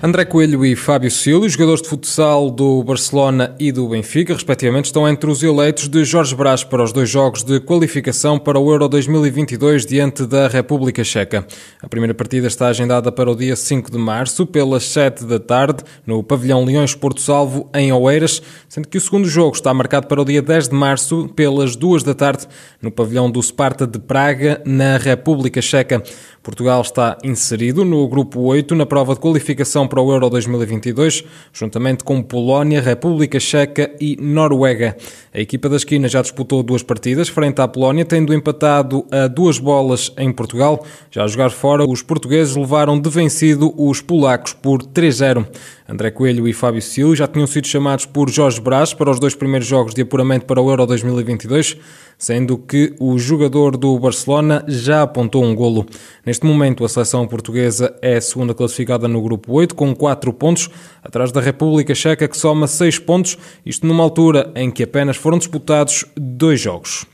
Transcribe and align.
André 0.00 0.24
Coelho 0.24 0.64
e 0.64 0.76
Fábio 0.76 1.10
Silva, 1.10 1.48
jogadores 1.48 1.82
de 1.82 1.88
futsal 1.88 2.52
do 2.52 2.84
Barcelona 2.84 3.56
e 3.58 3.72
do 3.72 3.88
Benfica, 3.88 4.32
respectivamente, 4.32 4.84
estão 4.84 5.08
entre 5.08 5.28
os 5.28 5.42
eleitos 5.42 5.88
de 5.88 6.04
Jorge 6.04 6.36
Brás 6.36 6.62
para 6.62 6.84
os 6.84 6.92
dois 6.92 7.10
jogos 7.10 7.42
de 7.42 7.58
qualificação 7.58 8.38
para 8.38 8.60
o 8.60 8.70
Euro 8.70 8.88
2022 8.88 9.84
diante 9.84 10.24
da 10.24 10.46
República 10.46 11.02
Checa. 11.02 11.44
A 11.82 11.88
primeira 11.88 12.14
partida 12.14 12.46
está 12.46 12.68
agendada 12.68 13.10
para 13.10 13.28
o 13.28 13.34
dia 13.34 13.56
5 13.56 13.90
de 13.90 13.98
março, 13.98 14.46
pelas 14.46 14.84
7 14.84 15.24
da 15.24 15.40
tarde, 15.40 15.82
no 16.06 16.22
pavilhão 16.22 16.64
Leões 16.64 16.94
Porto 16.94 17.20
Salvo, 17.20 17.68
em 17.74 17.92
Oeiras, 17.92 18.40
sendo 18.68 18.86
que 18.86 18.98
o 18.98 19.00
segundo 19.00 19.28
jogo 19.28 19.56
está 19.56 19.74
marcado 19.74 20.06
para 20.06 20.22
o 20.22 20.24
dia 20.24 20.40
10 20.40 20.68
de 20.68 20.76
março, 20.76 21.28
pelas 21.34 21.74
2 21.74 22.04
da 22.04 22.14
tarde, 22.14 22.46
no 22.80 22.92
pavilhão 22.92 23.28
do 23.28 23.42
Sparta 23.42 23.84
de 23.84 23.98
Praga, 23.98 24.62
na 24.64 24.96
República 24.96 25.60
Checa. 25.60 26.00
Portugal 26.40 26.80
está 26.80 27.18
inserido 27.24 27.84
no 27.84 28.06
grupo 28.08 28.40
8 28.40 28.74
na 28.74 28.86
prova 28.86 29.12
de 29.12 29.20
qualificação 29.20 29.87
para 29.88 30.00
o 30.00 30.12
Euro 30.12 30.30
2022, 30.30 31.24
juntamente 31.52 32.04
com 32.04 32.22
Polónia, 32.22 32.80
República 32.80 33.40
Checa 33.40 33.90
e 34.00 34.16
Noruega. 34.20 34.96
A 35.34 35.40
equipa 35.40 35.68
da 35.68 35.76
esquina 35.76 36.06
já 36.06 36.22
disputou 36.22 36.62
duas 36.62 36.82
partidas 36.82 37.28
frente 37.28 37.60
à 37.60 37.66
Polónia, 37.66 38.04
tendo 38.04 38.32
empatado 38.32 39.06
a 39.10 39.26
duas 39.26 39.58
bolas 39.58 40.12
em 40.16 40.30
Portugal. 40.30 40.84
Já 41.10 41.24
a 41.24 41.26
jogar 41.26 41.50
fora, 41.50 41.84
os 41.84 42.02
portugueses 42.02 42.54
levaram 42.54 43.00
de 43.00 43.10
vencido 43.10 43.74
os 43.76 44.00
polacos 44.00 44.52
por 44.52 44.82
3-0. 44.82 45.46
André 45.88 46.10
Coelho 46.10 46.46
e 46.46 46.52
Fábio 46.52 46.82
Silva 46.82 47.16
já 47.16 47.26
tinham 47.26 47.46
sido 47.46 47.66
chamados 47.66 48.04
por 48.04 48.28
Jorge 48.28 48.60
Brás 48.60 48.92
para 48.92 49.10
os 49.10 49.18
dois 49.18 49.34
primeiros 49.34 49.66
jogos 49.66 49.94
de 49.94 50.02
apuramento 50.02 50.44
para 50.44 50.60
o 50.60 50.68
Euro 50.68 50.86
2022, 50.86 51.78
sendo 52.18 52.58
que 52.58 52.94
o 52.98 53.16
jogador 53.16 53.76
do 53.76 53.96
Barcelona 53.98 54.64
já 54.66 55.02
apontou 55.02 55.44
um 55.44 55.54
golo. 55.54 55.86
Neste 56.26 56.44
momento, 56.44 56.84
a 56.84 56.88
seleção 56.88 57.26
portuguesa 57.28 57.96
é 58.02 58.16
a 58.16 58.20
segunda 58.20 58.52
classificada 58.52 59.06
no 59.06 59.22
grupo 59.22 59.52
8, 59.52 59.74
com 59.74 59.94
4 59.94 60.32
pontos, 60.32 60.68
atrás 61.02 61.30
da 61.30 61.40
República 61.40 61.94
Checa, 61.94 62.26
que 62.26 62.36
soma 62.36 62.66
6 62.66 62.98
pontos, 62.98 63.38
isto 63.64 63.86
numa 63.86 64.02
altura 64.02 64.50
em 64.56 64.70
que 64.70 64.82
apenas 64.82 65.16
foram 65.16 65.38
disputados 65.38 66.04
dois 66.16 66.60
jogos. 66.60 67.06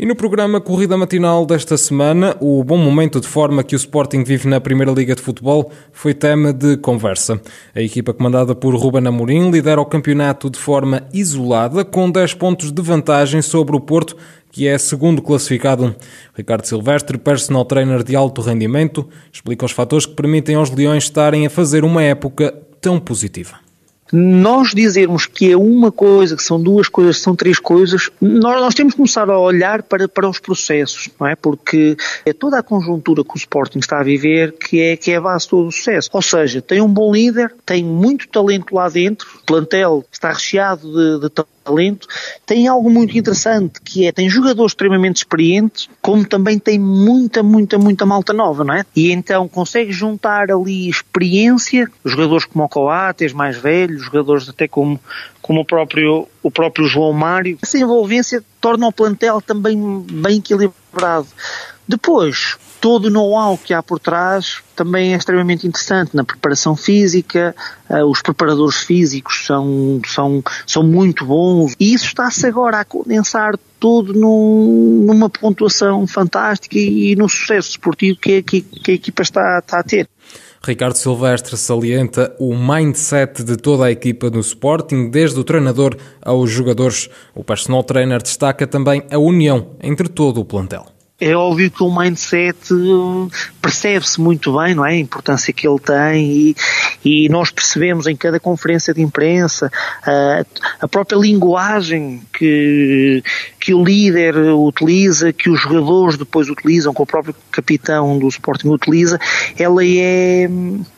E 0.00 0.06
no 0.06 0.14
programa 0.14 0.60
Corrida 0.60 0.96
Matinal 0.96 1.44
desta 1.44 1.76
semana, 1.76 2.36
o 2.38 2.62
bom 2.62 2.78
momento 2.78 3.20
de 3.20 3.26
forma 3.26 3.64
que 3.64 3.74
o 3.74 3.76
Sporting 3.76 4.22
vive 4.22 4.46
na 4.46 4.60
Primeira 4.60 4.92
Liga 4.92 5.12
de 5.12 5.20
Futebol 5.20 5.72
foi 5.92 6.14
tema 6.14 6.52
de 6.52 6.76
conversa. 6.76 7.40
A 7.74 7.82
equipa 7.82 8.14
comandada 8.14 8.54
por 8.54 8.76
Ruben 8.76 9.08
Amorim 9.08 9.50
lidera 9.50 9.80
o 9.80 9.84
campeonato 9.84 10.48
de 10.48 10.56
forma 10.56 11.02
isolada, 11.12 11.84
com 11.84 12.08
10 12.08 12.34
pontos 12.34 12.70
de 12.70 12.80
vantagem 12.80 13.42
sobre 13.42 13.74
o 13.74 13.80
Porto, 13.80 14.16
que 14.52 14.68
é 14.68 14.78
segundo 14.78 15.20
classificado. 15.20 15.92
Ricardo 16.32 16.64
Silvestre, 16.64 17.18
personal 17.18 17.64
trainer 17.64 18.04
de 18.04 18.14
alto 18.14 18.40
rendimento, 18.40 19.04
explica 19.32 19.66
os 19.66 19.72
fatores 19.72 20.06
que 20.06 20.14
permitem 20.14 20.54
aos 20.54 20.70
Leões 20.70 21.02
estarem 21.02 21.44
a 21.44 21.50
fazer 21.50 21.82
uma 21.82 22.04
época 22.04 22.54
tão 22.80 23.00
positiva 23.00 23.67
nós 24.12 24.74
dizermos 24.74 25.26
que 25.26 25.52
é 25.52 25.56
uma 25.56 25.92
coisa, 25.92 26.36
que 26.36 26.42
são 26.42 26.60
duas 26.60 26.88
coisas, 26.88 27.16
que 27.16 27.22
são 27.22 27.36
três 27.36 27.58
coisas, 27.58 28.10
nós, 28.20 28.60
nós 28.60 28.74
temos 28.74 28.94
que 28.94 28.98
começar 28.98 29.28
a 29.28 29.38
olhar 29.38 29.82
para, 29.82 30.08
para 30.08 30.28
os 30.28 30.38
processos, 30.38 31.08
não 31.18 31.26
é? 31.26 31.36
Porque 31.36 31.96
é 32.24 32.32
toda 32.32 32.58
a 32.58 32.62
conjuntura 32.62 33.22
que 33.22 33.34
o 33.34 33.36
Sporting 33.36 33.78
está 33.78 34.00
a 34.00 34.02
viver 34.02 34.52
que 34.52 34.80
é, 34.80 34.96
que 34.96 35.10
é 35.10 35.16
a 35.16 35.20
base 35.20 35.44
de 35.44 35.50
todo 35.50 35.68
o 35.68 35.72
sucesso. 35.72 36.10
Ou 36.12 36.22
seja, 36.22 36.62
tem 36.62 36.80
um 36.80 36.88
bom 36.88 37.12
líder, 37.12 37.54
tem 37.64 37.84
muito 37.84 38.28
talento 38.28 38.74
lá 38.74 38.88
dentro, 38.88 39.28
o 39.42 39.46
plantel 39.46 40.04
está 40.10 40.32
recheado 40.32 40.88
de, 40.90 41.20
de 41.20 41.30
talento, 41.30 41.57
tem 42.46 42.68
algo 42.68 42.90
muito 42.90 43.16
interessante 43.16 43.80
que 43.82 44.06
é, 44.06 44.12
tem 44.12 44.28
jogadores 44.28 44.72
extremamente 44.72 45.18
experientes, 45.18 45.88
como 46.00 46.26
também 46.26 46.58
tem 46.58 46.78
muita, 46.78 47.42
muita, 47.42 47.78
muita 47.78 48.06
malta 48.06 48.32
nova, 48.32 48.64
não 48.64 48.74
é? 48.74 48.84
E 48.94 49.12
então 49.12 49.48
consegue 49.48 49.92
juntar 49.92 50.50
ali 50.50 50.88
experiência, 50.88 51.90
jogadores 52.04 52.44
como 52.44 52.64
o 52.64 52.68
Coates, 52.68 53.32
mais 53.32 53.56
velhos, 53.56 54.02
jogadores 54.02 54.48
até 54.48 54.66
como, 54.68 55.00
como 55.42 55.60
o 55.60 55.64
próprio, 55.64 56.28
o 56.42 56.50
próprio 56.50 56.86
João 56.86 57.12
Mário. 57.12 57.58
Essa 57.62 57.78
envolvência 57.78 58.42
torna 58.60 58.86
o 58.86 58.92
plantel 58.92 59.40
também 59.40 60.04
bem 60.10 60.38
equilibrado. 60.38 61.28
Depois, 61.86 62.58
todo 62.80 63.06
o 63.06 63.10
know-how 63.10 63.58
que 63.58 63.74
há 63.74 63.82
por 63.82 63.98
trás 63.98 64.62
também 64.74 65.12
é 65.12 65.16
extremamente 65.16 65.66
interessante 65.66 66.14
na 66.14 66.22
preparação 66.22 66.76
física, 66.76 67.54
uh, 67.90 68.04
os 68.04 68.22
preparadores 68.22 68.76
físicos 68.76 69.44
são, 69.46 70.00
são, 70.06 70.42
são 70.66 70.82
muito 70.82 71.24
bons 71.24 71.74
e 71.78 71.92
isso 71.92 72.06
está-se 72.06 72.46
agora 72.46 72.80
a 72.80 72.84
condensar 72.84 73.58
tudo 73.80 74.12
num, 74.12 75.04
numa 75.04 75.28
pontuação 75.28 76.06
fantástica 76.06 76.78
e, 76.78 77.12
e 77.12 77.16
no 77.16 77.28
sucesso 77.28 77.70
esportivo 77.70 78.18
que, 78.20 78.42
que, 78.42 78.60
que 78.60 78.90
a 78.90 78.94
equipa 78.94 79.22
está, 79.22 79.58
está 79.58 79.80
a 79.80 79.82
ter. 79.82 80.08
Ricardo 80.62 80.96
Silvestre 80.96 81.56
salienta 81.56 82.34
o 82.38 82.54
mindset 82.54 83.44
de 83.44 83.56
toda 83.56 83.86
a 83.86 83.92
equipa 83.92 84.28
do 84.28 84.40
Sporting, 84.40 85.08
desde 85.08 85.38
o 85.38 85.44
treinador 85.44 85.96
aos 86.20 86.50
jogadores. 86.50 87.08
O 87.34 87.44
personal 87.44 87.84
trainer 87.84 88.20
destaca 88.20 88.66
também 88.66 89.04
a 89.10 89.18
união 89.18 89.70
entre 89.80 90.08
todo 90.08 90.40
o 90.40 90.44
plantel 90.44 90.97
é 91.20 91.34
óbvio 91.34 91.68
que 91.70 91.82
o 91.82 91.94
mindset 91.94 92.72
hum, 92.72 93.28
percebe-se 93.60 94.20
muito 94.20 94.56
bem, 94.56 94.74
não 94.74 94.86
é? 94.86 94.92
A 94.92 94.98
importância 94.98 95.52
que 95.52 95.66
ele 95.66 95.80
tem 95.80 96.24
e, 96.24 96.56
e 97.04 97.28
nós 97.28 97.50
percebemos 97.50 98.06
em 98.06 98.14
cada 98.14 98.38
conferência 98.38 98.94
de 98.94 99.02
imprensa 99.02 99.70
a, 100.04 100.44
a 100.80 100.86
própria 100.86 101.16
linguagem 101.16 102.22
que, 102.32 103.22
que 103.58 103.74
o 103.74 103.84
líder 103.84 104.36
utiliza, 104.36 105.32
que 105.32 105.50
os 105.50 105.60
jogadores 105.60 106.16
depois 106.16 106.48
utilizam, 106.48 106.94
que 106.94 107.02
o 107.02 107.06
próprio 107.06 107.34
capitão 107.50 108.16
do 108.16 108.28
Sporting 108.28 108.68
utiliza, 108.68 109.18
ela 109.58 109.84
é, 109.84 110.48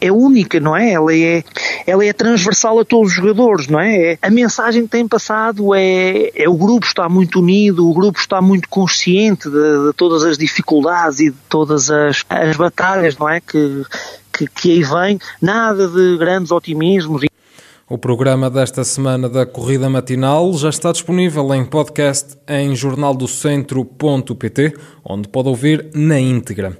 é 0.00 0.12
única, 0.12 0.60
não 0.60 0.76
é? 0.76 0.92
Ela 0.92 1.14
é, 1.16 1.42
ela 1.86 2.04
é 2.04 2.12
transversal 2.12 2.78
a 2.78 2.84
todos 2.84 3.08
os 3.08 3.14
jogadores, 3.14 3.68
não 3.68 3.80
é? 3.80 4.18
A 4.20 4.30
mensagem 4.30 4.82
que 4.82 4.88
tem 4.88 5.06
passado 5.06 5.74
é, 5.74 6.30
é 6.34 6.48
o 6.48 6.54
grupo 6.54 6.86
está 6.86 7.08
muito 7.08 7.40
unido, 7.40 7.88
o 7.88 7.94
grupo 7.94 8.18
está 8.18 8.40
muito 8.40 8.68
consciente 8.68 9.48
de, 9.48 9.86
de 9.86 9.92
todas 9.96 10.24
as 10.24 10.36
dificuldades 10.38 11.20
e 11.20 11.30
de 11.30 11.36
todas 11.48 11.90
as, 11.90 12.24
as 12.28 12.56
batalhas, 12.56 13.16
não 13.18 13.28
é? 13.28 13.40
Que, 13.40 13.84
que, 14.32 14.46
que 14.46 14.72
aí 14.72 14.82
vem, 14.82 15.18
nada 15.40 15.88
de 15.88 16.16
grandes 16.18 16.50
otimismos. 16.50 17.22
O 17.88 17.98
programa 17.98 18.48
desta 18.48 18.84
semana 18.84 19.28
da 19.28 19.44
Corrida 19.44 19.90
Matinal 19.90 20.52
já 20.54 20.68
está 20.68 20.92
disponível 20.92 21.52
em 21.52 21.64
podcast 21.64 22.38
em 22.48 22.76
jornaldocentro.pt, 22.76 24.74
onde 25.04 25.28
pode 25.28 25.48
ouvir 25.48 25.90
na 25.92 26.20
íntegra. 26.20 26.78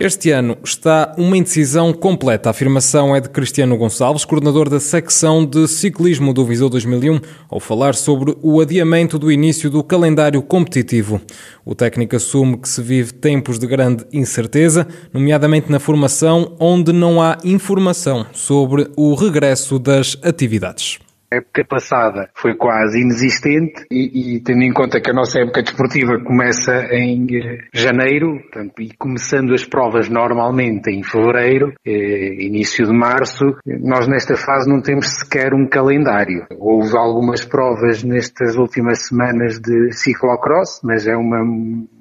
Este 0.00 0.30
ano 0.30 0.56
está 0.64 1.14
uma 1.18 1.36
indecisão 1.36 1.92
completa. 1.92 2.48
A 2.48 2.52
afirmação 2.52 3.14
é 3.14 3.20
de 3.20 3.28
Cristiano 3.28 3.76
Gonçalves, 3.76 4.24
coordenador 4.24 4.66
da 4.70 4.80
secção 4.80 5.44
de 5.44 5.68
ciclismo 5.68 6.32
do 6.32 6.42
Viseu 6.42 6.70
2001, 6.70 7.20
ao 7.50 7.60
falar 7.60 7.94
sobre 7.94 8.34
o 8.40 8.62
adiamento 8.62 9.18
do 9.18 9.30
início 9.30 9.68
do 9.68 9.84
calendário 9.84 10.40
competitivo. 10.40 11.20
O 11.66 11.74
técnico 11.74 12.16
assume 12.16 12.56
que 12.56 12.66
se 12.66 12.80
vive 12.80 13.12
tempos 13.12 13.58
de 13.58 13.66
grande 13.66 14.06
incerteza, 14.10 14.88
nomeadamente 15.12 15.70
na 15.70 15.78
formação, 15.78 16.56
onde 16.58 16.94
não 16.94 17.20
há 17.20 17.36
informação 17.44 18.24
sobre 18.32 18.90
o 18.96 19.14
regresso 19.14 19.78
das 19.78 20.16
atividades. 20.22 20.98
Época 21.32 21.64
passada 21.64 22.28
foi 22.34 22.56
quase 22.56 23.00
inexistente 23.00 23.86
e, 23.90 24.36
e, 24.36 24.40
tendo 24.40 24.62
em 24.62 24.72
conta 24.72 25.00
que 25.00 25.10
a 25.10 25.14
nossa 25.14 25.40
época 25.40 25.62
desportiva 25.62 26.18
começa 26.24 26.88
em 26.92 27.24
eh, 27.36 27.58
janeiro, 27.72 28.40
portanto, 28.40 28.82
e 28.82 28.90
começando 28.98 29.54
as 29.54 29.64
provas 29.64 30.08
normalmente 30.08 30.90
em 30.90 31.04
fevereiro, 31.04 31.72
eh, 31.86 32.44
início 32.44 32.84
de 32.84 32.92
março, 32.92 33.44
nós 33.64 34.08
nesta 34.08 34.36
fase 34.36 34.68
não 34.68 34.82
temos 34.82 35.06
sequer 35.06 35.54
um 35.54 35.68
calendário. 35.68 36.46
Houve 36.58 36.96
algumas 36.96 37.44
provas 37.44 38.02
nestas 38.02 38.56
últimas 38.56 39.06
semanas 39.06 39.60
de 39.60 39.92
ciclocross, 39.92 40.80
mas 40.82 41.06
é 41.06 41.16
uma 41.16 41.44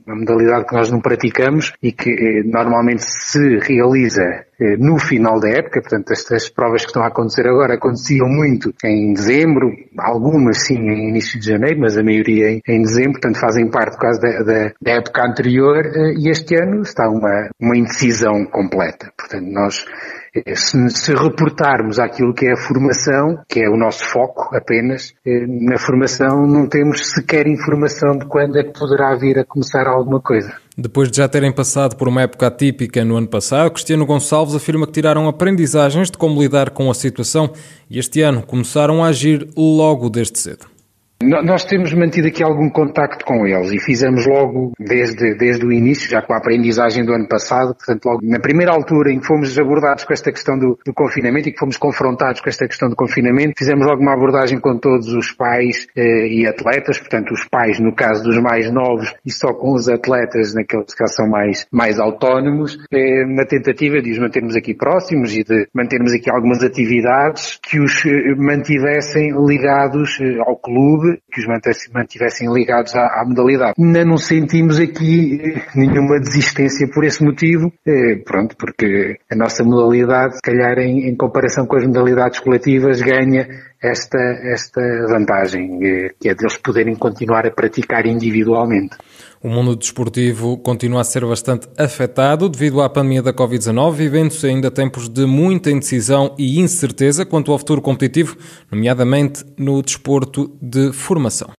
uma 0.09 0.15
modalidade 0.15 0.65
que 0.65 0.73
nós 0.73 0.89
não 0.89 1.00
praticamos 1.00 1.73
e 1.81 1.91
que 1.91 2.09
eh, 2.09 2.44
normalmente 2.44 3.03
se 3.03 3.59
realiza 3.59 4.23
eh, 4.59 4.75
no 4.77 4.97
final 4.97 5.39
da 5.39 5.50
época, 5.50 5.81
portanto 5.81 6.11
estas 6.11 6.50
provas 6.50 6.81
que 6.81 6.88
estão 6.88 7.03
a 7.03 7.07
acontecer 7.07 7.47
agora 7.47 7.75
aconteciam 7.75 8.27
muito 8.27 8.73
em 8.83 9.13
dezembro, 9.13 9.71
algumas 9.97 10.65
sim 10.65 10.77
em 10.77 11.09
início 11.09 11.39
de 11.39 11.45
janeiro, 11.45 11.79
mas 11.79 11.97
a 11.97 12.03
maioria 12.03 12.51
em, 12.51 12.61
em 12.67 12.81
dezembro, 12.81 13.13
portanto 13.13 13.39
fazem 13.39 13.69
parte 13.69 13.97
quase 13.97 14.19
da, 14.19 14.44
da, 14.44 14.71
da 14.81 14.91
época 14.94 15.23
anterior 15.23 15.85
eh, 15.85 16.13
e 16.17 16.29
este 16.29 16.55
ano 16.55 16.81
está 16.81 17.07
uma, 17.07 17.50
uma 17.59 17.77
indecisão 17.77 18.45
completa. 18.45 19.12
Portanto 19.15 19.45
nós 19.51 19.85
se, 20.55 20.89
se, 20.89 21.13
reportarmos 21.13 21.99
aquilo 21.99 22.33
que 22.33 22.45
é 22.45 22.53
a 22.53 22.57
formação, 22.57 23.39
que 23.47 23.59
é 23.61 23.69
o 23.69 23.77
nosso 23.77 24.03
foco 24.05 24.55
apenas, 24.55 25.13
eh, 25.25 25.45
na 25.47 25.77
formação 25.77 26.45
não 26.45 26.67
temos 26.67 27.07
sequer 27.07 27.47
informação 27.47 28.17
de 28.17 28.25
quando 28.25 28.57
é 28.57 28.63
que 28.63 28.77
poderá 28.77 29.15
vir 29.15 29.39
a 29.39 29.45
começar 29.45 29.87
alguma 29.87 30.19
coisa. 30.19 30.53
Depois 30.77 31.11
de 31.11 31.17
já 31.17 31.27
terem 31.27 31.51
passado 31.51 31.97
por 31.97 32.07
uma 32.07 32.21
época 32.21 32.47
atípica 32.47 33.03
no 33.03 33.17
ano 33.17 33.27
passado, 33.27 33.71
Cristiano 33.71 34.05
Gonçalves 34.05 34.55
afirma 34.55 34.85
que 34.85 34.93
tiraram 34.93 35.27
aprendizagens 35.27 36.09
de 36.09 36.17
como 36.17 36.41
lidar 36.41 36.69
com 36.69 36.89
a 36.89 36.93
situação 36.93 37.51
e 37.89 37.99
este 37.99 38.21
ano 38.21 38.43
começaram 38.43 39.03
a 39.03 39.07
agir 39.07 39.47
logo 39.57 40.09
desde 40.09 40.39
cedo. 40.39 40.78
Nós 41.21 41.66
temos 41.66 41.92
mantido 41.94 42.30
aqui 42.30 42.42
algum 42.42 42.69
contacto 42.69 43.25
com 43.25 43.45
eles 43.45 43.74
e 43.74 43.77
fizemos 43.77 44.25
logo 44.25 44.71
desde, 44.80 45.36
desde 45.36 45.66
o 45.66 45.71
início, 45.71 46.10
já 46.10 46.21
com 46.21 46.33
a 46.33 46.38
aprendizagem 46.38 47.04
do 47.04 47.12
ano 47.12 47.27
passado, 47.27 47.75
portanto 47.75 48.06
logo 48.06 48.19
na 48.24 48.39
primeira 48.39 48.71
altura 48.71 49.12
em 49.12 49.19
que 49.19 49.27
fomos 49.27 49.60
abordados 49.60 50.06
com 50.06 50.13
esta 50.13 50.31
questão 50.31 50.57
do, 50.57 50.80
do 50.86 50.94
confinamento 50.94 51.50
e 51.50 51.51
que 51.51 51.60
fomos 51.60 51.75
confrontados 51.75 52.39
com 52.39 52.48
esta 52.48 52.66
questão 52.66 52.88
do 52.88 52.95
confinamento, 52.95 53.54
fizemos 53.57 53.86
logo 53.86 54.01
uma 54.01 54.13
abordagem 54.13 54.62
com 54.62 54.77
todos 54.77 55.12
os 55.13 55.30
pais 55.33 55.88
eh, 55.94 56.27
e 56.27 56.48
atletas, 56.48 56.98
portanto 56.98 57.33
os 57.33 57.44
pais 57.50 57.81
no 57.81 57.94
caso 57.94 58.24
dos 58.24 58.38
mais 58.42 58.72
novos 58.72 59.13
e 59.25 59.31
só 59.31 59.54
com 59.54 59.74
os 59.74 59.89
atletas 59.89 60.54
naqueles 60.54 60.94
que 60.94 61.06
são 61.07 61.27
mais, 61.27 61.68
mais 61.69 62.00
autónomos, 62.00 62.77
eh, 62.94 63.25
na 63.25 63.45
tentativa 63.45 64.01
de 64.01 64.12
os 64.12 64.19
mantermos 64.19 64.56
aqui 64.56 64.74
próximos 64.74 65.36
e 65.36 65.44
de 65.44 65.68
mantermos 65.74 66.13
aqui 66.13 66.31
algumas 66.31 66.63
atividades 66.63 67.60
que 67.62 67.77
os 67.77 68.06
eh, 68.06 68.36
mantivessem 68.38 69.33
ligados 69.45 70.18
eh, 70.22 70.39
ao 70.48 70.56
clube 70.56 71.08
que 71.31 71.41
os 71.41 71.47
mantivessem 71.94 72.51
ligados 72.51 72.95
à, 72.95 73.21
à, 73.21 73.25
modalidade. 73.25 73.73
Ainda 73.77 74.06
não 74.06 74.17
sentimos 74.17 74.79
aqui 74.79 75.41
eh, 75.41 75.61
nenhuma 75.75 76.19
desistência 76.19 76.88
por 76.94 77.03
esse 77.03 77.23
motivo, 77.23 77.71
eh, 77.85 78.17
pronto, 78.25 78.56
porque 78.57 79.17
a 79.31 79.35
nossa 79.35 79.63
modalidade, 79.63 80.35
se 80.35 80.41
calhar 80.41 80.77
em, 80.79 81.09
em 81.09 81.15
comparação 81.15 81.65
com 81.65 81.77
as 81.77 81.85
modalidades 81.85 82.39
coletivas, 82.39 83.01
ganha 83.01 83.47
esta, 83.81 84.19
esta 84.44 84.81
vantagem, 85.07 85.79
eh, 85.83 86.09
que 86.19 86.29
é 86.29 86.35
deles 86.35 86.57
poderem 86.57 86.95
continuar 86.95 87.45
a 87.45 87.51
praticar 87.51 88.05
individualmente. 88.05 88.97
O 89.41 89.47
mundo 89.47 89.74
desportivo 89.74 90.57
continua 90.57 91.00
a 91.00 91.03
ser 91.06 91.25
bastante 91.25 91.65
afetado 91.77 92.50
devido 92.50 92.81
à 92.81 92.89
pandemia 92.89 93.21
da 93.21 93.31
Covid-19, 93.31 93.94
vivendo-se 93.94 94.45
ainda 94.45 94.69
tempos 94.69 95.07
de 95.07 95.25
muita 95.25 95.71
indecisão 95.71 96.36
e 96.38 96.59
incerteza 96.59 97.25
quanto 97.25 97.53
ao 97.53 97.57
futuro 97.57 97.81
competitivo, 97.81 98.36
nomeadamente 98.69 99.45
no 99.57 99.81
desporto 99.81 100.51
de 100.62 100.91
formação. 100.91 101.51